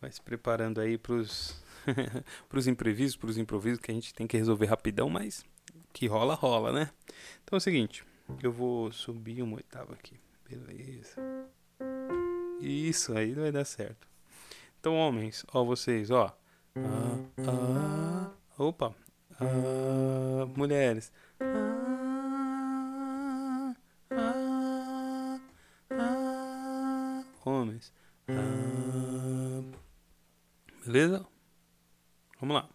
Vai 0.00 0.10
se 0.10 0.20
preparando 0.20 0.80
aí 0.80 0.98
pros, 0.98 1.62
pros 2.50 2.66
imprevistos, 2.66 3.14
pros 3.14 3.38
improvisos 3.38 3.78
que 3.78 3.92
a 3.92 3.94
gente 3.94 4.12
tem 4.12 4.26
que 4.26 4.36
resolver 4.36 4.66
rapidão, 4.66 5.08
mas 5.08 5.44
que 5.92 6.08
rola, 6.08 6.34
rola, 6.34 6.72
né? 6.72 6.90
Então 7.44 7.56
é 7.56 7.58
o 7.58 7.60
seguinte, 7.60 8.04
eu 8.42 8.50
vou 8.50 8.90
subir 8.90 9.40
uma 9.40 9.54
oitava 9.54 9.92
aqui. 9.92 10.18
Beleza. 10.50 11.14
Isso 12.60 13.16
aí 13.16 13.34
vai 13.34 13.52
dar 13.52 13.64
certo. 13.64 14.11
Então, 14.82 14.96
homens, 14.96 15.46
ó, 15.54 15.62
vocês, 15.62 16.10
ó. 16.10 16.36
Ah, 16.74 17.16
ah, 17.46 18.32
opa. 18.58 18.92
Ah, 19.38 20.44
mulheres. 20.56 21.12
Ah, 21.40 23.76
ah, 24.10 25.38
ah, 25.92 27.22
homens. 27.44 27.92
Beleza? 30.84 31.24
Vamos 32.40 32.56
lá. 32.56 32.68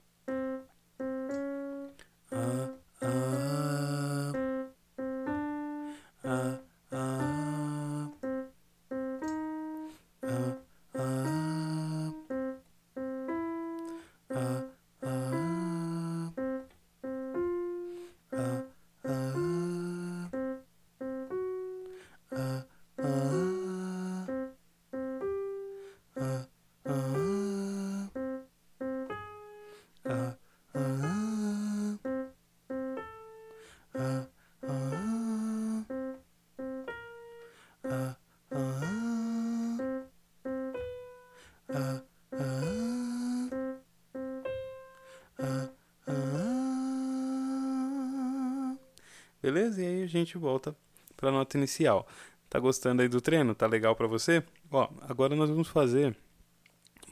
Beleza? 49.47 49.81
E 49.81 49.85
aí 49.85 50.03
a 50.03 50.07
gente 50.07 50.37
volta 50.37 50.75
para 51.15 51.29
a 51.29 51.31
nota 51.31 51.55
inicial. 51.57 52.05
Tá 52.49 52.59
gostando 52.59 53.01
aí 53.01 53.07
do 53.07 53.21
treino? 53.21 53.55
Tá 53.55 53.65
legal 53.65 53.95
para 53.95 54.05
você? 54.05 54.43
Ó, 54.69 54.89
agora 55.03 55.37
nós 55.37 55.49
vamos 55.49 55.69
fazer 55.69 56.17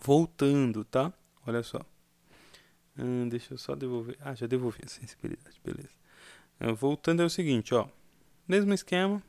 voltando, 0.01 0.83
tá? 0.83 1.13
Olha 1.47 1.63
só. 1.63 1.79
Hum, 2.99 3.29
deixa 3.29 3.53
eu 3.53 3.57
só 3.57 3.73
devolver. 3.73 4.17
Ah, 4.19 4.35
já 4.35 4.47
devolvi 4.47 4.81
a 4.83 4.89
sensibilidade, 4.89 5.61
beleza. 5.63 5.95
Hum, 6.59 6.75
voltando 6.75 7.21
é 7.21 7.25
o 7.25 7.29
seguinte, 7.29 7.73
ó. 7.73 7.87
Mesmo 8.45 8.73
esquema. 8.73 9.23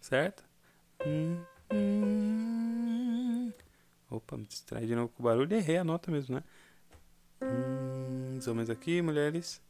Certo? 0.00 0.44
Hum, 1.04 1.42
hum. 1.72 3.52
Opa, 4.08 4.36
me 4.36 4.44
distrai 4.44 4.86
de 4.86 4.94
novo 4.94 5.08
com 5.08 5.24
o 5.24 5.26
barulho. 5.26 5.56
Errei 5.56 5.78
a 5.78 5.82
nota 5.82 6.08
mesmo, 6.08 6.36
né? 6.36 6.44
Hum, 7.42 8.38
os 8.38 8.46
homens 8.46 8.70
aqui, 8.70 9.02
mulheres. 9.02 9.60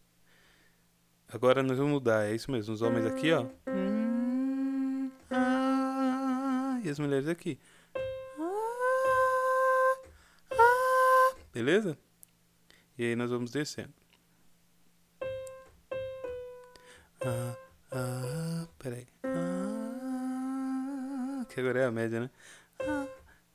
Agora 1.32 1.62
nós 1.62 1.78
vamos 1.78 1.92
mudar, 1.92 2.24
é 2.26 2.34
isso 2.34 2.50
mesmo. 2.50 2.74
Os 2.74 2.82
homens 2.82 3.06
aqui, 3.06 3.32
ó. 3.32 3.46
E 6.82 6.88
as 6.88 6.98
mulheres 6.98 7.28
aqui. 7.28 7.56
Beleza? 11.52 11.96
E 12.98 13.04
aí 13.04 13.14
nós 13.14 13.30
vamos 13.30 13.52
descendo. 13.52 13.94
Ah, 17.24 17.56
ah, 17.92 18.66
peraí. 18.78 19.06
Ah, 19.22 20.26
que 21.48 21.60
agora 21.60 21.80
é 21.80 21.84
a 21.84 21.92
média, 21.92 22.20
né? 22.20 22.30
Ah, 22.80 23.06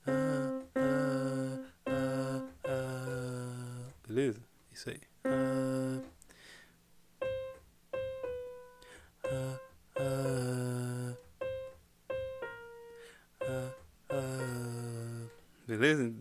ah, 0.07 0.61
ah, 0.75 1.59
ah, 1.87 2.47
ah. 2.63 3.89
Beleza? 4.07 4.41
Isso 4.71 4.89
aí. 4.89 5.14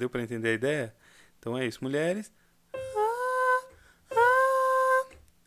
Deu 0.05 0.11
para 0.11 0.23
entender 0.23 0.51
a 0.51 0.53
ideia? 0.53 0.95
Então 1.39 1.57
é 1.57 1.65
isso. 1.65 1.83
Mulheres. 1.83 2.31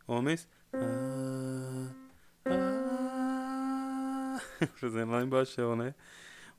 Homens. 0.07 0.49
Fazendo 4.77 5.11
lá 5.11 5.21
embaixo, 5.21 5.75
né? 5.75 5.93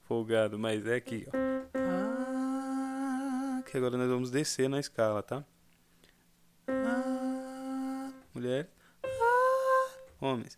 Folgado. 0.05 0.57
Mas 0.61 0.87
é 0.87 0.95
aqui, 0.95 1.27
ó. 1.27 1.33
Que 3.63 3.77
agora 3.77 3.99
nós 3.99 4.09
vamos 4.09 4.31
descer 4.31 4.69
na 4.69 4.79
escala, 4.79 5.21
tá? 5.21 5.45
Mulheres. 8.33 8.71
Homens. 10.21 10.57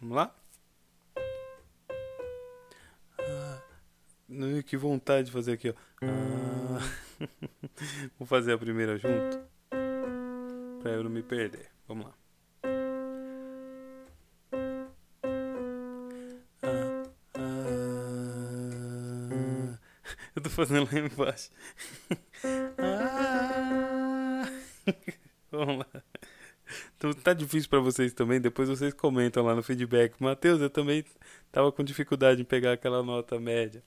Vamos 0.00 0.16
lá? 0.16 0.34
Que 4.64 4.76
vontade 4.76 5.26
de 5.26 5.32
fazer 5.32 5.52
aqui, 5.52 5.70
ó. 5.70 5.74
Ah, 6.02 6.78
vou 8.18 8.26
fazer 8.26 8.52
a 8.52 8.58
primeira 8.58 8.98
junto. 8.98 9.38
Pra 10.82 10.90
eu 10.92 11.04
não 11.04 11.10
me 11.10 11.22
perder. 11.22 11.68
Vamos 11.88 12.06
lá. 12.06 12.14
Ah, 16.62 17.02
ah, 17.34 18.18
eu 20.34 20.42
tô 20.42 20.50
fazendo 20.50 20.88
lá 20.92 20.98
embaixo. 20.98 21.50
Ah, 22.78 24.44
vamos 25.50 25.78
lá. 25.78 25.86
Então 26.96 27.12
tá 27.12 27.32
difícil 27.32 27.70
para 27.70 27.80
vocês 27.80 28.12
também, 28.12 28.40
depois 28.40 28.68
vocês 28.68 28.92
comentam 28.92 29.44
lá 29.44 29.54
no 29.54 29.62
feedback. 29.62 30.20
Matheus, 30.20 30.60
eu 30.60 30.70
também 30.70 31.04
tava 31.52 31.70
com 31.70 31.84
dificuldade 31.84 32.42
em 32.42 32.44
pegar 32.44 32.72
aquela 32.72 33.02
nota 33.02 33.38
média. 33.38 33.82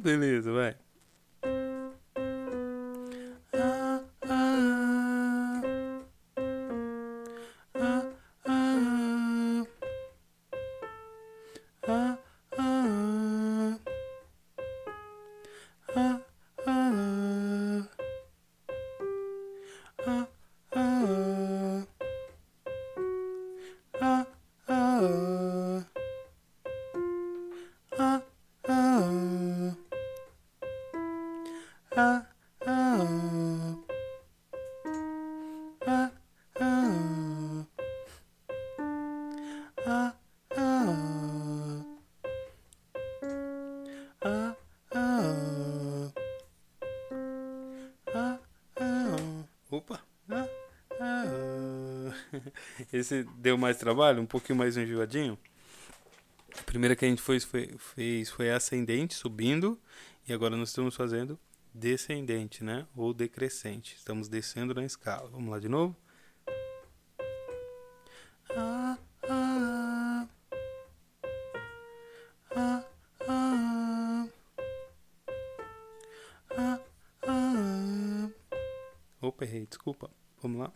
Beleza, 0.00 0.52
vai. 0.52 0.79
Esse 53.00 53.24
deu 53.38 53.56
mais 53.56 53.78
trabalho, 53.78 54.20
um 54.20 54.26
pouquinho 54.26 54.58
mais 54.58 54.76
enjoadinho. 54.76 55.38
A 56.58 56.62
primeira 56.64 56.94
que 56.94 57.04
a 57.04 57.08
gente 57.08 57.22
fez 57.22 57.44
foi, 57.44 57.74
fez 57.78 58.28
foi 58.28 58.50
ascendente, 58.50 59.14
subindo, 59.14 59.80
e 60.28 60.32
agora 60.34 60.54
nós 60.54 60.68
estamos 60.68 60.94
fazendo 60.94 61.38
descendente, 61.72 62.62
né? 62.62 62.86
Ou 62.94 63.14
decrescente. 63.14 63.96
Estamos 63.96 64.28
descendo 64.28 64.74
na 64.74 64.84
escala. 64.84 65.30
Vamos 65.30 65.50
lá 65.50 65.58
de 65.58 65.68
novo. 65.68 65.96
Opa, 79.22 79.44
errei, 79.44 79.64
desculpa. 79.64 80.10
Vamos 80.42 80.60
lá. 80.60 80.72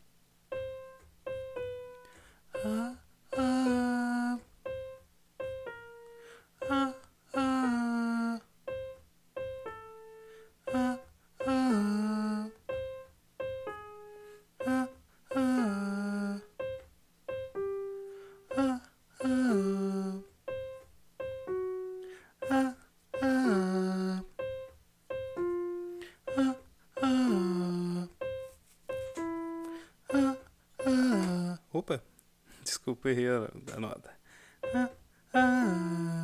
Desculpa, 33.04 33.10
errei 33.10 33.28
a, 33.28 33.76
a 33.76 33.80
nota. 33.80 34.10
Ah, 34.72 34.90
ah. 35.34 36.20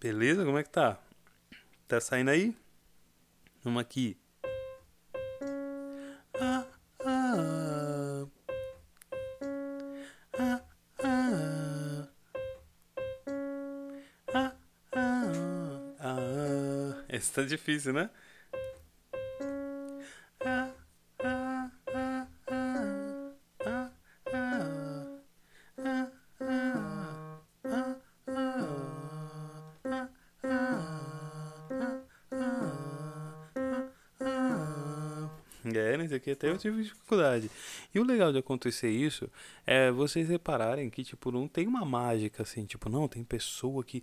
Beleza? 0.00 0.44
Como 0.44 0.56
é 0.58 0.62
que 0.62 0.70
tá? 0.70 0.98
Tá 1.86 2.00
saindo 2.00 2.30
aí? 2.30 2.56
Vamos 3.62 3.82
aqui. 3.82 4.19
Esse 17.30 17.36
tá 17.36 17.42
difícil, 17.44 17.92
né? 17.92 18.10
É, 20.40 20.80
aqui 36.20 36.30
até 36.32 36.48
eu 36.48 36.58
tive 36.58 36.82
dificuldade. 36.82 37.50
E 37.94 37.98
o 37.98 38.04
legal 38.04 38.32
de 38.32 38.38
acontecer 38.38 38.90
isso 38.90 39.28
é 39.66 39.90
vocês 39.90 40.28
repararem 40.28 40.90
que, 40.90 41.02
tipo, 41.02 41.32
não 41.32 41.48
tem 41.48 41.66
uma 41.66 41.84
mágica 41.84 42.42
assim, 42.42 42.64
tipo, 42.64 42.88
não, 42.88 43.08
tem 43.08 43.24
pessoa 43.24 43.82
que 43.82 44.02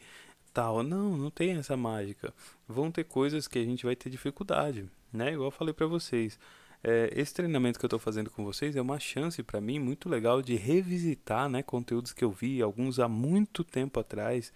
tal. 0.58 0.82
Não, 0.82 1.16
não 1.16 1.30
tem 1.30 1.52
essa 1.52 1.78
mágica. 1.78 2.34
Vão 2.68 2.90
ter 2.92 3.04
coisas 3.04 3.48
que 3.48 3.60
a 3.60 3.64
gente 3.64 3.86
vai 3.86 3.96
ter 3.96 4.10
dificuldade, 4.10 4.90
né? 5.14 5.34
Igual 5.34 5.50
eu 5.50 5.52
falei 5.52 5.72
pra 5.72 5.86
vocês. 5.86 6.40
É, 6.84 7.12
esse 7.16 7.32
treinamento 7.32 7.78
que 7.78 7.86
eu 7.86 7.88
estou 7.88 8.00
fazendo 8.00 8.32
com 8.32 8.44
vocês 8.44 8.76
é 8.76 8.82
uma 8.82 9.00
chance 9.00 9.44
para 9.44 9.62
mim 9.62 9.78
muito 9.78 10.10
legal 10.10 10.42
de 10.42 10.56
revisitar 10.56 11.48
né, 11.50 11.62
conteúdos 11.62 12.14
que 12.14 12.24
eu 12.24 12.32
vi, 12.32 12.62
alguns 12.62 13.00
há 13.00 13.08
muito 13.08 13.64
tempo 13.64 14.00
atrás, 14.00 14.54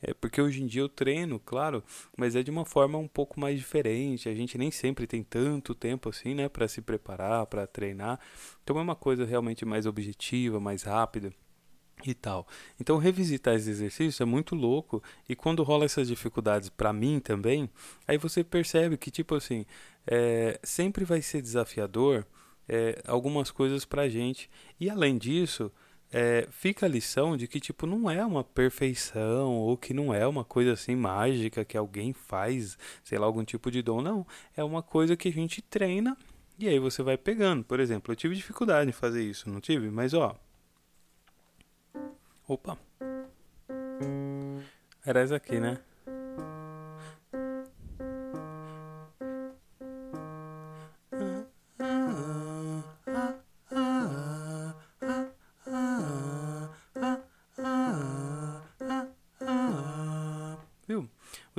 é, 0.00 0.14
porque 0.14 0.40
hoje 0.40 0.62
em 0.62 0.66
dia 0.66 0.82
eu 0.82 0.88
treino, 0.88 1.38
claro, 1.40 1.82
mas 2.16 2.36
é 2.36 2.42
de 2.42 2.50
uma 2.50 2.64
forma 2.64 2.96
um 2.98 3.08
pouco 3.08 3.40
mais 3.40 3.58
diferente. 3.58 4.28
A 4.28 4.34
gente 4.34 4.56
nem 4.56 4.70
sempre 4.70 5.06
tem 5.06 5.22
tanto 5.22 5.74
tempo 5.74 6.08
assim 6.08 6.34
né, 6.34 6.48
para 6.48 6.66
se 6.68 6.80
preparar, 6.80 7.46
para 7.46 7.66
treinar, 7.66 8.18
então 8.62 8.78
é 8.78 8.82
uma 8.82 8.96
coisa 8.96 9.24
realmente 9.24 9.64
mais 9.64 9.86
objetiva, 9.86 10.58
mais 10.58 10.82
rápida 10.82 11.32
e 12.10 12.14
tal. 12.14 12.46
Então 12.80 12.98
revisitar 12.98 13.54
esse 13.54 13.70
exercício 13.70 14.22
é 14.22 14.26
muito 14.26 14.54
louco 14.54 15.02
e 15.28 15.34
quando 15.34 15.62
rola 15.62 15.84
essas 15.84 16.08
dificuldades 16.08 16.68
para 16.68 16.92
mim 16.92 17.20
também, 17.20 17.68
aí 18.06 18.18
você 18.18 18.42
percebe 18.42 18.96
que 18.96 19.10
tipo 19.10 19.34
assim, 19.34 19.64
é, 20.06 20.58
sempre 20.62 21.04
vai 21.04 21.22
ser 21.22 21.42
desafiador 21.42 22.26
é, 22.68 23.02
algumas 23.06 23.50
coisas 23.50 23.84
pra 23.84 24.08
gente 24.08 24.50
e 24.80 24.88
além 24.88 25.18
disso 25.18 25.70
é, 26.12 26.46
fica 26.48 26.86
a 26.86 26.88
lição 26.88 27.36
de 27.36 27.48
que 27.48 27.58
tipo 27.58 27.86
não 27.86 28.08
é 28.08 28.24
uma 28.24 28.44
perfeição 28.44 29.52
ou 29.52 29.76
que 29.76 29.92
não 29.92 30.14
é 30.14 30.24
uma 30.24 30.44
coisa 30.44 30.72
assim 30.72 30.94
mágica 30.94 31.64
que 31.64 31.76
alguém 31.76 32.12
faz, 32.12 32.78
sei 33.02 33.18
lá, 33.18 33.26
algum 33.26 33.44
tipo 33.44 33.68
de 33.68 33.82
dom, 33.82 34.00
não. 34.00 34.24
É 34.56 34.62
uma 34.62 34.80
coisa 34.80 35.16
que 35.16 35.28
a 35.28 35.32
gente 35.32 35.60
treina 35.60 36.16
e 36.56 36.68
aí 36.68 36.78
você 36.78 37.02
vai 37.02 37.18
pegando. 37.18 37.64
Por 37.64 37.80
exemplo, 37.80 38.12
eu 38.12 38.16
tive 38.16 38.36
dificuldade 38.36 38.88
em 38.88 38.92
fazer 38.92 39.24
isso, 39.24 39.50
não 39.50 39.60
tive? 39.60 39.90
Mas 39.90 40.14
ó, 40.14 40.36
Opa. 42.46 42.76
Era 45.04 45.20
essa 45.20 45.36
aqui, 45.36 45.58
né? 45.58 45.78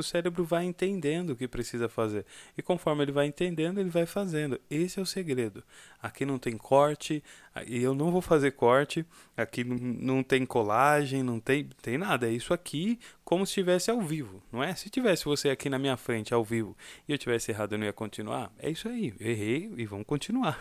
Cérebro 0.06 0.46
vai 0.46 0.64
entendendo 0.64 1.32
o 1.32 1.36
que 1.36 1.48
precisa 1.48 1.90
fazer. 1.90 2.26
E 2.58 2.62
conforme 2.62 3.04
ele 3.04 3.12
vai 3.12 3.26
entendendo, 3.26 3.80
ele 3.80 3.90
vai 3.90 4.06
fazendo. 4.06 4.60
Esse 4.70 5.00
é 5.00 5.02
o 5.02 5.06
segredo. 5.06 5.64
Aqui 6.02 6.26
não 6.26 6.40
tem 6.40 6.56
corte, 6.56 7.22
e 7.68 7.82
eu 7.82 7.94
não 7.94 8.12
vou 8.12 8.22
fazer 8.22 8.52
corte, 8.52 9.06
aqui 9.36 9.64
não 9.64 10.24
tem 10.24 10.46
colagem, 10.46 11.24
não 11.24 11.40
tem, 11.40 11.68
tem 11.82 11.98
nada. 11.98 12.28
É 12.28 12.32
isso 12.32 12.54
aqui 12.54 13.00
como 13.24 13.46
se 13.46 13.52
estivesse 13.52 13.90
ao 13.90 14.00
vivo, 14.02 14.42
não 14.52 14.64
é? 14.64 14.76
Se 14.76 14.90
tivesse 14.90 15.26
você 15.26 15.50
aqui 15.50 15.70
na 15.70 15.80
minha 15.80 15.98
frente 15.98 16.34
ao 16.34 16.44
vivo 16.44 16.78
e 17.08 17.12
eu 17.12 17.18
tivesse 17.18 17.52
errado, 17.52 17.74
eu 17.74 17.80
não 17.80 17.86
ia 17.86 17.94
continuar. 17.94 18.52
É 18.60 18.70
isso 18.70 18.88
aí, 18.88 19.14
eu 19.20 19.32
errei 19.32 19.74
e 19.76 19.86
vamos 19.86 20.06
continuar. 20.06 20.60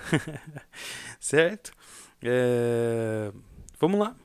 certo? 1.20 1.72
É... 2.22 3.30
Vamos 3.78 4.00
lá. 4.00 4.16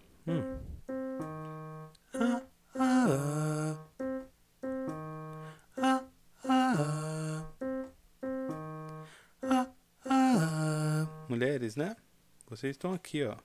Vocês 12.60 12.72
estão 12.76 12.94
aqui, 12.94 13.24
ó. 13.24 13.38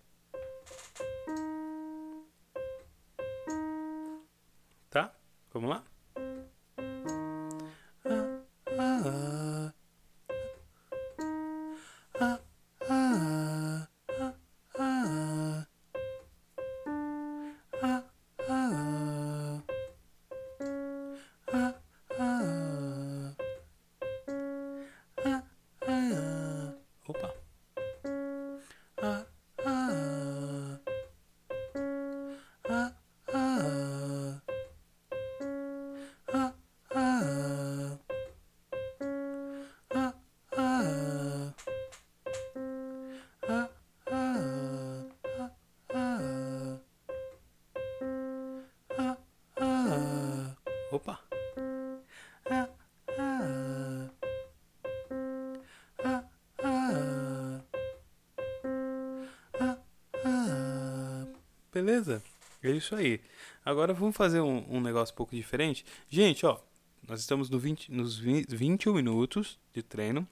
Beleza? 61.74 62.22
É 62.62 62.70
isso 62.70 62.94
aí. 62.94 63.20
Agora 63.64 63.92
vamos 63.92 64.16
fazer 64.16 64.40
um, 64.40 64.64
um 64.70 64.80
negócio 64.80 65.12
um 65.12 65.16
pouco 65.16 65.34
diferente. 65.34 65.84
Gente, 66.08 66.46
ó, 66.46 66.60
nós 67.06 67.18
estamos 67.18 67.50
no 67.50 67.58
20, 67.58 67.90
nos 67.90 68.16
20, 68.16 68.54
21 68.54 68.94
minutos 68.94 69.58
de 69.72 69.82
treino, 69.82 70.26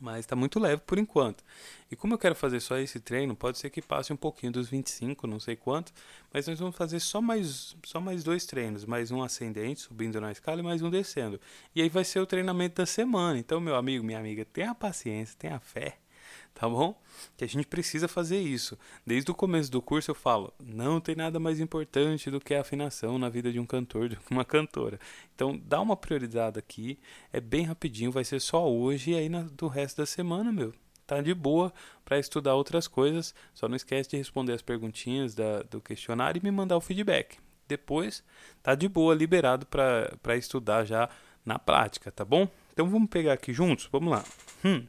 mas 0.00 0.20
está 0.20 0.34
muito 0.34 0.58
leve 0.58 0.80
por 0.86 0.96
enquanto. 0.96 1.44
E 1.90 1.94
como 1.94 2.14
eu 2.14 2.18
quero 2.18 2.34
fazer 2.34 2.60
só 2.60 2.78
esse 2.78 2.98
treino, 2.98 3.36
pode 3.36 3.58
ser 3.58 3.68
que 3.68 3.82
passe 3.82 4.14
um 4.14 4.16
pouquinho 4.16 4.50
dos 4.50 4.66
25, 4.70 5.26
não 5.26 5.38
sei 5.38 5.56
quanto, 5.56 5.92
mas 6.32 6.46
nós 6.46 6.58
vamos 6.58 6.74
fazer 6.74 7.00
só 7.00 7.20
mais, 7.20 7.76
só 7.84 8.00
mais 8.00 8.24
dois 8.24 8.46
treinos, 8.46 8.86
mais 8.86 9.10
um 9.10 9.22
ascendente, 9.22 9.82
subindo 9.82 10.18
na 10.22 10.32
escala, 10.32 10.60
e 10.60 10.64
mais 10.64 10.80
um 10.80 10.88
descendo. 10.88 11.38
E 11.74 11.82
aí 11.82 11.90
vai 11.90 12.02
ser 12.02 12.18
o 12.18 12.26
treinamento 12.26 12.76
da 12.76 12.86
semana. 12.86 13.38
Então, 13.38 13.60
meu 13.60 13.76
amigo, 13.76 14.02
minha 14.02 14.18
amiga, 14.18 14.42
tenha 14.46 14.74
paciência, 14.74 15.36
tenha 15.38 15.60
fé 15.60 15.98
tá 16.58 16.66
bom? 16.66 16.98
Que 17.36 17.44
a 17.44 17.46
gente 17.46 17.66
precisa 17.66 18.08
fazer 18.08 18.40
isso. 18.40 18.78
Desde 19.06 19.30
o 19.30 19.34
começo 19.34 19.70
do 19.70 19.82
curso 19.82 20.10
eu 20.10 20.14
falo, 20.14 20.52
não 20.58 20.98
tem 21.00 21.14
nada 21.14 21.38
mais 21.38 21.60
importante 21.60 22.30
do 22.30 22.40
que 22.40 22.54
a 22.54 22.62
afinação 22.62 23.18
na 23.18 23.28
vida 23.28 23.52
de 23.52 23.60
um 23.60 23.66
cantor, 23.66 24.08
de 24.08 24.18
uma 24.30 24.44
cantora. 24.44 24.98
Então 25.34 25.60
dá 25.64 25.80
uma 25.80 25.96
prioridade 25.96 26.58
aqui, 26.58 26.98
é 27.30 27.40
bem 27.40 27.64
rapidinho, 27.64 28.10
vai 28.10 28.24
ser 28.24 28.40
só 28.40 28.68
hoje 28.68 29.10
e 29.10 29.14
aí 29.14 29.28
na, 29.28 29.42
do 29.42 29.68
resto 29.68 29.98
da 29.98 30.06
semana, 30.06 30.50
meu. 30.50 30.72
Tá 31.06 31.20
de 31.20 31.32
boa 31.34 31.72
para 32.04 32.18
estudar 32.18 32.54
outras 32.56 32.88
coisas. 32.88 33.32
Só 33.54 33.68
não 33.68 33.76
esquece 33.76 34.10
de 34.10 34.16
responder 34.16 34.54
as 34.54 34.62
perguntinhas 34.62 35.36
da, 35.36 35.62
do 35.62 35.80
questionário 35.80 36.40
e 36.40 36.42
me 36.42 36.50
mandar 36.50 36.76
o 36.76 36.80
feedback. 36.80 37.38
Depois 37.68 38.24
tá 38.60 38.74
de 38.74 38.88
boa, 38.88 39.14
liberado 39.14 39.66
para 39.66 40.36
estudar 40.36 40.84
já 40.84 41.08
na 41.44 41.60
prática, 41.60 42.10
tá 42.10 42.24
bom? 42.24 42.48
Então 42.72 42.90
vamos 42.90 43.08
pegar 43.08 43.34
aqui 43.34 43.52
juntos? 43.52 43.88
Vamos 43.92 44.10
lá. 44.10 44.24
Hum. 44.64 44.84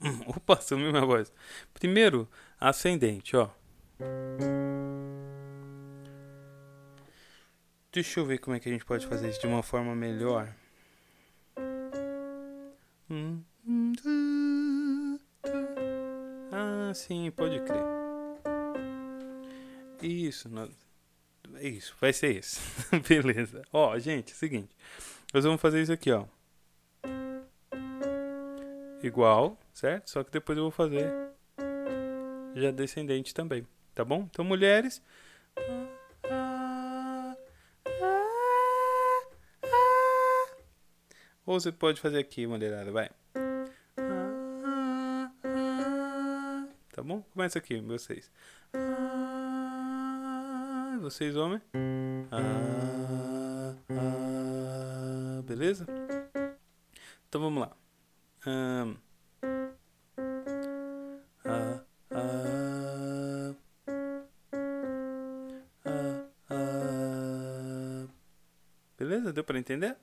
Opa, 0.26 0.60
sumiu 0.60 0.90
minha 0.90 1.04
voz. 1.04 1.32
Primeiro, 1.72 2.28
ascendente, 2.60 3.36
ó. 3.36 3.48
Deixa 7.92 8.20
eu 8.20 8.26
ver 8.26 8.38
como 8.38 8.56
é 8.56 8.60
que 8.60 8.68
a 8.68 8.72
gente 8.72 8.84
pode 8.84 9.06
fazer 9.06 9.30
isso 9.30 9.40
de 9.40 9.46
uma 9.46 9.62
forma 9.62 9.94
melhor. 9.94 10.54
Ah, 16.52 16.92
sim, 16.94 17.30
pode 17.30 17.60
crer. 17.60 17.84
Isso, 20.02 20.48
isso, 21.60 21.96
vai 22.00 22.12
ser 22.12 22.38
isso. 22.38 22.60
Beleza. 23.08 23.62
Ó, 23.72 23.98
gente, 23.98 24.32
é 24.32 24.34
o 24.34 24.38
seguinte. 24.38 24.76
Nós 25.32 25.44
vamos 25.44 25.60
fazer 25.60 25.82
isso 25.82 25.92
aqui, 25.92 26.12
ó 26.12 26.26
igual, 29.02 29.58
certo? 29.76 30.08
Só 30.08 30.24
que 30.24 30.30
depois 30.30 30.56
eu 30.56 30.64
vou 30.64 30.70
fazer 30.70 31.12
já 32.54 32.70
descendente 32.70 33.34
também, 33.34 33.66
tá 33.94 34.02
bom? 34.02 34.26
Então, 34.30 34.42
mulheres. 34.42 35.02
Ou 41.44 41.60
você 41.60 41.70
pode 41.70 42.00
fazer 42.00 42.18
aqui, 42.18 42.46
mulherada, 42.46 42.90
vai. 42.90 43.10
Tá 46.90 47.02
bom? 47.02 47.22
Começa 47.34 47.58
aqui, 47.58 47.78
vocês. 47.82 48.32
Vocês, 51.02 51.36
homem. 51.36 51.60
Beleza? 55.44 55.86
Então 57.28 57.42
vamos 57.42 57.60
lá. 57.60 57.76
Um, 58.46 59.05
beleza? 69.68 69.96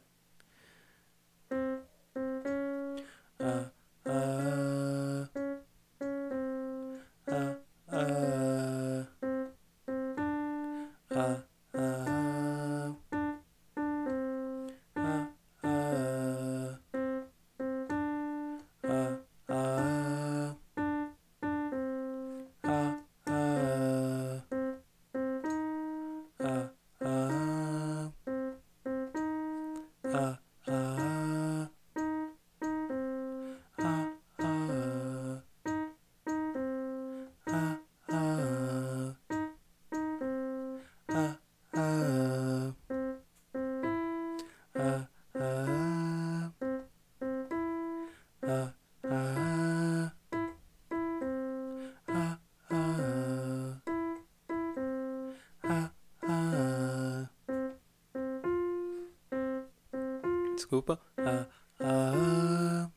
Desculpa. 60.74 61.00
Ah, 61.18 61.48
ah, 61.80 62.90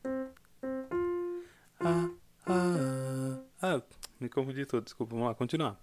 ah, 1.79 2.09
ah, 2.47 3.39
ah, 3.61 3.81
me 4.19 4.29
confundi 4.29 4.65
todo, 4.65 4.81
desculpa. 4.81 5.13
Vamos 5.13 5.29
lá, 5.29 5.35
continuar. 5.35 5.79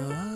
Pera. 0.00 0.29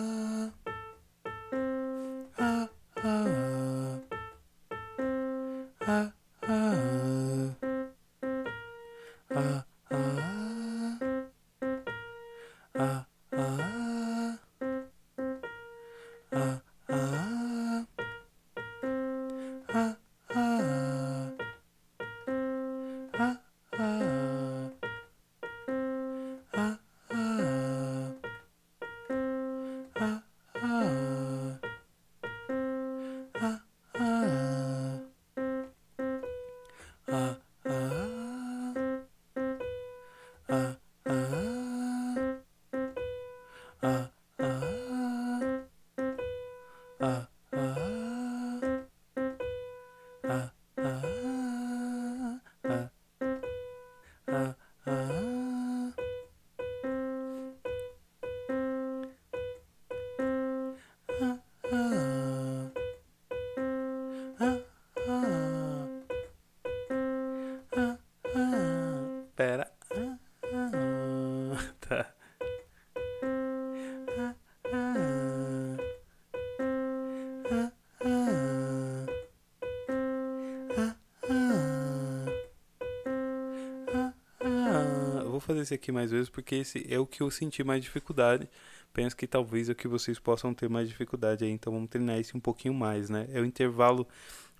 Fazer 85.45 85.61
esse 85.61 85.73
aqui 85.73 85.91
mais 85.91 86.11
vezes 86.11 86.29
porque 86.29 86.55
esse 86.55 86.85
é 86.91 86.99
o 86.99 87.05
que 87.05 87.21
eu 87.21 87.31
senti 87.31 87.63
mais 87.63 87.83
dificuldade. 87.83 88.49
Penso 88.93 89.15
que 89.15 89.27
talvez 89.27 89.69
é 89.69 89.73
o 89.73 89.75
que 89.75 89.87
vocês 89.87 90.17
possam 90.19 90.53
ter 90.53 90.69
mais 90.69 90.87
dificuldade 90.87 91.43
aí, 91.43 91.51
então 91.51 91.73
vamos 91.73 91.89
treinar 91.89 92.17
esse 92.17 92.35
um 92.35 92.39
pouquinho 92.39 92.73
mais, 92.73 93.09
né? 93.09 93.27
É 93.31 93.41
o 93.41 93.45
intervalo 93.45 94.07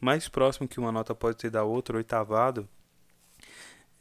mais 0.02 0.28
próximo 0.28 0.68
que 0.68 0.80
uma 0.80 0.92
nota 0.92 1.16
pode 1.16 1.38
ter 1.38 1.50
da 1.50 1.64
outra, 1.64 1.98
oitavado, 1.98 2.68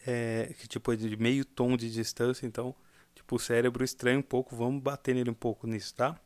é, 0.06 0.52
que 0.58 0.66
tipo 0.66 0.92
é 0.92 0.96
de 0.96 1.16
meio 1.16 1.44
tom 1.44 1.76
de 1.76 1.90
distância, 1.90 2.46
então 2.46 2.74
tipo 3.14 3.36
o 3.36 3.38
cérebro 3.38 3.84
estranha 3.84 4.18
um 4.18 4.22
pouco, 4.22 4.56
vamos 4.56 4.82
bater 4.82 5.14
nele 5.14 5.30
um 5.30 5.34
pouco 5.34 5.66
nisso, 5.66 5.94
tá? 5.94 6.18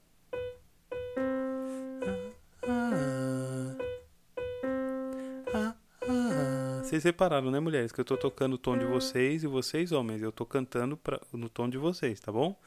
Vocês 6.88 7.05
repararam, 7.05 7.51
né, 7.51 7.61
mulheres, 7.61 7.92
que 7.92 8.01
eu 8.01 8.05
tô 8.05 8.16
tocando 8.16 8.55
o 8.55 8.59
tom 8.59 8.79
de 8.79 8.87
vocês 8.87 9.44
e 9.44 9.46
vocês, 9.46 9.92
homens, 9.92 10.22
eu 10.22 10.33
tô 10.33 10.46
cantando 10.46 10.96
pra, 10.96 11.20
no 11.35 11.46
tom 11.51 11.68
de 11.68 11.77
vocês, 11.77 12.18
tá 12.18 12.33
bom? 12.33 12.59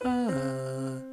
Vai. 0.00 1.09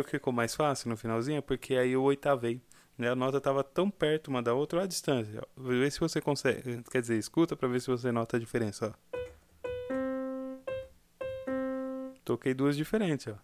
Que 0.00 0.10
ficou 0.10 0.32
mais 0.32 0.54
fácil 0.54 0.88
no 0.88 0.96
finalzinho? 0.96 1.42
Porque 1.42 1.74
aí 1.74 1.92
eu 1.92 2.02
oitavei. 2.02 2.62
Né? 2.96 3.10
A 3.10 3.14
nota 3.14 3.38
estava 3.38 3.62
tão 3.64 3.90
perto 3.90 4.28
uma 4.28 4.42
da 4.42 4.54
outra, 4.54 4.84
a 4.84 4.86
distância. 4.86 5.42
Vê 5.56 5.90
se 5.90 6.00
você 6.00 6.20
consegue. 6.20 6.82
Quer 6.90 7.00
dizer, 7.00 7.18
escuta 7.18 7.56
para 7.56 7.68
ver 7.68 7.80
se 7.80 7.88
você 7.88 8.12
nota 8.12 8.36
a 8.36 8.40
diferença. 8.40 8.94
Ó. 8.94 9.18
Toquei 12.24 12.54
duas 12.54 12.76
diferentes. 12.76 13.26
Ó. 13.26 13.36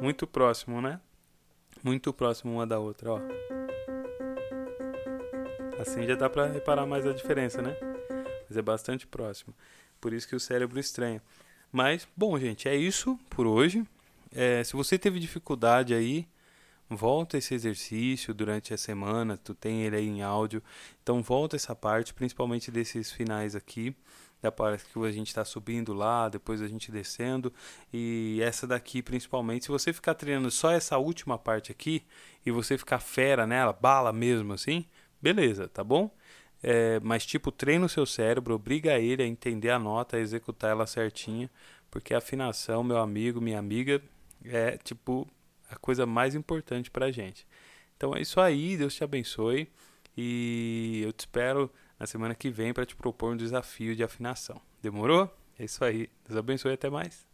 Muito 0.00 0.26
próximo, 0.26 0.80
né? 0.80 1.00
Muito 1.82 2.12
próximo 2.12 2.52
uma 2.52 2.66
da 2.66 2.78
outra. 2.78 3.12
Ó. 3.12 3.20
Assim 5.80 6.06
já 6.06 6.14
dá 6.14 6.30
para 6.30 6.46
reparar 6.46 6.86
mais 6.86 7.06
a 7.06 7.12
diferença, 7.12 7.60
né? 7.60 7.76
Mas 8.48 8.56
é 8.56 8.62
bastante 8.62 9.06
próximo. 9.06 9.54
Por 10.00 10.12
isso 10.12 10.28
que 10.28 10.36
o 10.36 10.40
cérebro 10.40 10.78
estranha. 10.78 11.20
Mas, 11.72 12.06
bom, 12.14 12.38
gente, 12.38 12.68
é 12.68 12.76
isso 12.76 13.18
por 13.30 13.46
hoje. 13.46 13.82
É, 14.30 14.62
se 14.62 14.74
você 14.74 14.98
teve 14.98 15.18
dificuldade 15.18 15.94
aí, 15.94 16.28
volta 16.90 17.38
esse 17.38 17.54
exercício 17.54 18.34
durante 18.34 18.74
a 18.74 18.76
semana, 18.76 19.38
tu 19.38 19.54
tem 19.54 19.82
ele 19.82 19.96
aí 19.96 20.06
em 20.06 20.20
áudio. 20.22 20.62
Então 21.02 21.22
volta 21.22 21.56
essa 21.56 21.74
parte, 21.74 22.12
principalmente 22.12 22.70
desses 22.70 23.10
finais 23.10 23.56
aqui, 23.56 23.96
da 24.42 24.52
parte 24.52 24.84
que 24.84 24.98
a 24.98 25.10
gente 25.10 25.28
está 25.28 25.46
subindo 25.46 25.94
lá, 25.94 26.28
depois 26.28 26.60
a 26.60 26.68
gente 26.68 26.92
descendo. 26.92 27.50
E 27.90 28.38
essa 28.42 28.66
daqui 28.66 29.00
principalmente, 29.00 29.64
se 29.64 29.70
você 29.70 29.94
ficar 29.94 30.14
treinando 30.14 30.50
só 30.50 30.70
essa 30.70 30.98
última 30.98 31.38
parte 31.38 31.72
aqui 31.72 32.02
e 32.44 32.50
você 32.50 32.76
ficar 32.76 32.98
fera 32.98 33.46
nela, 33.46 33.72
bala 33.72 34.12
mesmo 34.12 34.52
assim, 34.52 34.84
beleza, 35.22 35.68
tá 35.68 35.82
bom? 35.82 36.10
É, 36.62 37.00
mas 37.00 37.26
tipo, 37.26 37.50
treina 37.50 37.86
o 37.86 37.88
seu 37.88 38.06
cérebro, 38.06 38.54
obriga 38.54 38.98
ele 38.98 39.22
a 39.22 39.26
entender 39.26 39.70
a 39.70 39.78
nota, 39.78 40.16
a 40.16 40.20
executar 40.20 40.70
ela 40.70 40.86
certinha, 40.86 41.50
porque 41.90 42.14
a 42.14 42.18
afinação, 42.18 42.84
meu 42.84 42.98
amigo, 42.98 43.40
minha 43.40 43.58
amiga, 43.58 44.00
é 44.44 44.76
tipo 44.78 45.26
a 45.70 45.76
coisa 45.76 46.06
mais 46.06 46.34
importante 46.34 46.90
pra 46.90 47.10
gente. 47.10 47.46
Então 47.96 48.14
é 48.14 48.20
isso 48.20 48.40
aí, 48.40 48.76
Deus 48.76 48.94
te 48.94 49.02
abençoe 49.02 49.68
e 50.16 51.02
eu 51.04 51.12
te 51.12 51.20
espero 51.20 51.70
na 51.98 52.06
semana 52.06 52.34
que 52.34 52.50
vem 52.50 52.72
para 52.72 52.84
te 52.84 52.94
propor 52.94 53.32
um 53.32 53.36
desafio 53.36 53.96
de 53.96 54.02
afinação. 54.04 54.60
Demorou? 54.82 55.32
É 55.58 55.64
isso 55.64 55.84
aí. 55.84 56.10
Deus 56.26 56.36
abençoe 56.38 56.72
até 56.72 56.90
mais. 56.90 57.31